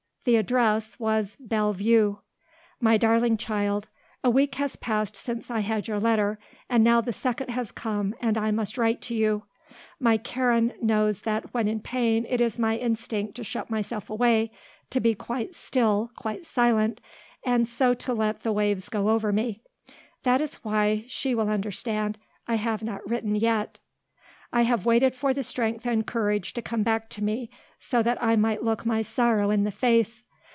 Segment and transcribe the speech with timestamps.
[0.23, 2.19] The address was "Belle Vue."
[2.79, 3.87] "My Darling Child,
[4.23, 6.37] A week has passed since I had your letter
[6.69, 9.45] and now the second has come and I must write to you.
[9.99, 14.51] My Karen knows that when in pain it is my instinct to shut myself away,
[14.91, 17.01] to be quite still, quite silent,
[17.43, 19.63] and so to let the waves go over me.
[20.21, 23.79] That is why, she will understand, I have not written yet.
[24.53, 27.49] I have waited for the strength and courage to come back to me
[27.79, 30.25] so that I might look my sorrow in the face.